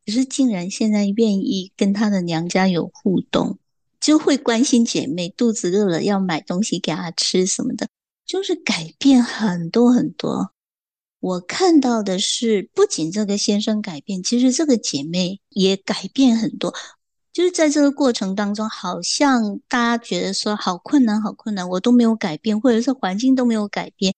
[0.04, 3.60] 可是竟然现在愿意跟她的娘家有互动。
[4.00, 7.86] 就会关心姐妹，肚子饿了要买东西给她吃什么的，
[8.26, 10.50] 就是改变很多很多。
[11.20, 16.74] 我看到的是，不仅这个先生改变，其实这个姐妹也改变很多。
[17.32, 24.14] 就是在这个过程当中，好像大家觉得说好困难，好困难，我都没有改变，或者是环境都没有改变。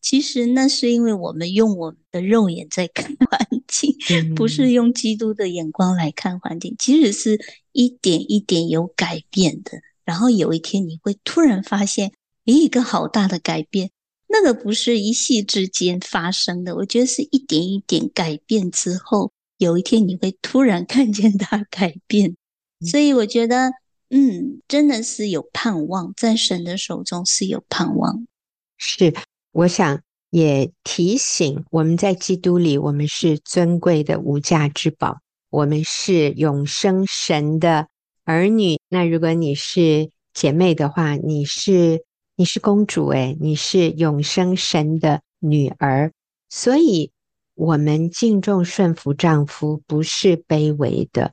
[0.00, 3.94] 其实那是因为我们用我们的肉眼在看环境，
[4.34, 6.74] 不是用基督的眼光来看环境。
[6.78, 7.40] 其实是
[7.72, 9.72] 一点一点有改变的。
[10.04, 12.12] 然后有一天你会突然发现，
[12.44, 13.90] 诶，一个好大的改变，
[14.28, 16.76] 那个不是一夕之间发生的。
[16.76, 22.36] 我觉得是一点一点改变之后，有一天你会突然 看见它改变。
[22.80, 23.70] 所以我觉得，
[24.10, 28.26] 嗯，真的是有盼望，在神的手中是有盼望。
[28.76, 29.14] 是。
[29.52, 37.88] 我想也提醒我们在基督里，我们是尊贵的无价之宝，我们是永生神的
[38.24, 38.78] 儿女。
[38.90, 42.04] 那如果你是姐妹的话，你是
[42.36, 46.12] 你是公主诶，你是永生神的女儿。
[46.50, 47.12] 所以，
[47.54, 51.32] 我们敬重顺服丈夫，不是卑微的，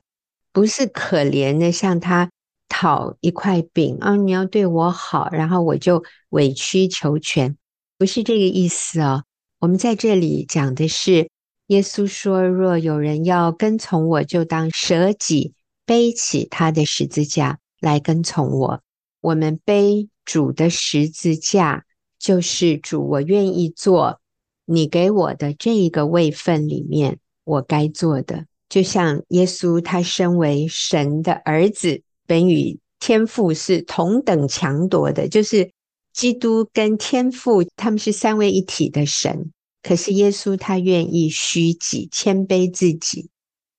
[0.54, 2.30] 不是可怜的向他
[2.68, 4.14] 讨一块饼啊！
[4.14, 7.56] 你要对我好，然后我就委曲求全。
[7.98, 9.24] 不是这个意思哦，
[9.58, 11.28] 我们在这里讲的是，
[11.66, 18.80] 耶稣说：“若有人要跟从我，就当舍己，背起他的十字架来跟从我。”
[19.20, 21.84] 我们背主的十字架，
[22.16, 24.20] 就是主，我愿意做
[24.66, 28.46] 你给我的这一个位份里面我该做的。
[28.68, 35.70] 就像耶稣，他身为神的儿子，本与天父是同等强夺的，就是。
[36.14, 39.50] 基督跟天父，他们是三位一体的神。
[39.82, 43.30] 可是耶稣他愿意虚己，谦卑自己，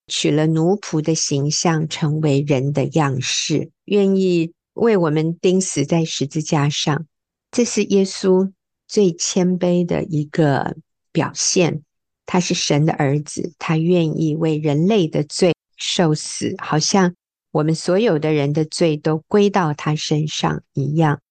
[0.08, 7.06] 取了奴仆的形象，成为人的样式，愿意为我们钉死在十字架上。
[7.52, 8.52] 这是耶稣
[8.86, 10.76] 最谦卑的一个
[11.14, 11.84] 表现。
[12.26, 17.14] 他是神的儿子，他愿意为人类的罪受死，好像
[17.52, 21.22] 我们所有的人的罪都归到他身上一样。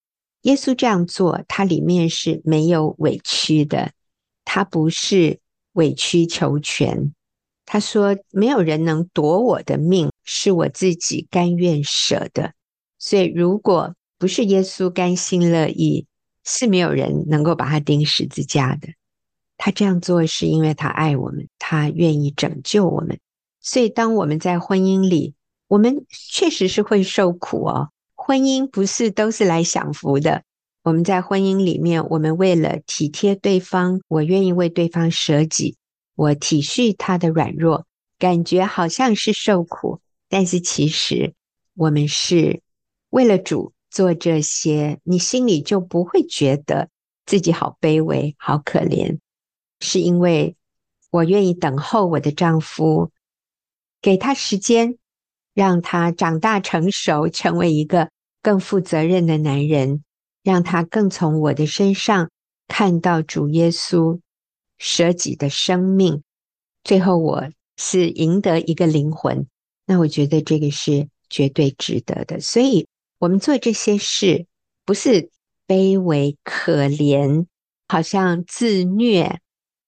[0.43, 3.93] 耶稣这样做，他里面是没有委屈的，
[4.45, 5.41] 他不是
[5.73, 7.15] 委曲求全。
[7.67, 12.53] 他说：“没有人能夺我的命，是我自己甘愿舍的。”
[13.01, 16.07] 所以，如果不是耶稣甘心乐意，
[16.45, 18.89] 是没有人能够把他钉十字架的。
[19.57, 23.19] 他这样做是因为他爱我们，他愿意拯救我们。
[23.61, 25.35] 所以，当我们在婚姻里，
[25.69, 27.91] 我们确实是会受苦哦。
[28.15, 30.43] 婚姻不是都是来享福的。
[30.83, 35.77] 我们在婚姻里面，我们为了体贴对方，我愿意为对方舍己，
[36.15, 37.87] 我体恤他的软弱，
[38.19, 41.33] 感觉好像是受苦，但是其实
[41.75, 42.61] 我们是
[43.09, 46.91] 为了主做这些，你心里就不会觉得
[47.25, 49.19] 自己好卑微、好可怜，
[49.85, 50.57] 是因为
[51.11, 53.13] 我愿意等候我的丈夫
[54.03, 54.99] 给他时间，
[55.55, 58.11] 让他长大成熟，成为一个
[58.43, 60.03] 更负责任的男人，
[60.43, 62.31] 让他更从我的身上
[62.67, 64.19] 看到主耶稣
[64.79, 66.23] 舍己的生命。
[66.83, 69.47] 最后，我是赢得一个灵魂，
[69.87, 72.41] 那我觉得这个是绝对值得的。
[72.41, 74.47] 所以，我们做这些事
[74.85, 75.31] 不是
[75.67, 77.47] 卑微可怜，
[77.89, 79.41] 好像自虐，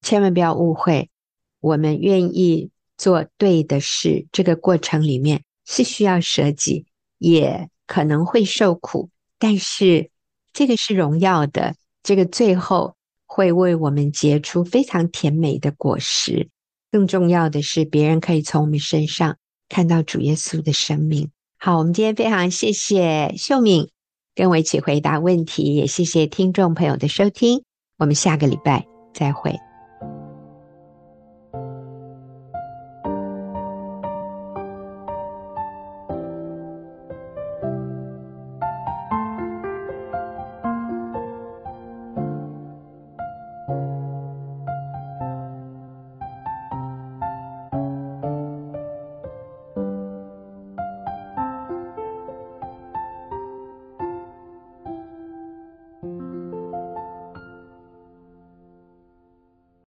[0.07, 1.11] 千万不要误会。
[1.59, 6.87] 我们愿意做对的事，这个过程里面是需要舍己，
[7.19, 10.09] 也可能会受苦，但是
[10.53, 12.95] 这个是荣耀的，这个最后
[13.25, 16.49] 会为我们结出非常甜美的果实。
[16.93, 19.37] 更重要的是，别人可以从我们身上
[19.69, 21.33] 看到主耶稣的生命。
[21.59, 23.91] 好，我们今天非常谢谢秀敏
[24.37, 27.65] 跟我一起回答问题，也谢谢听众朋友的收听。
[27.99, 29.66] 我们下个礼拜再会。